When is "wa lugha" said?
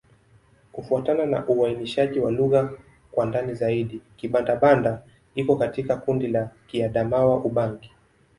2.19-2.69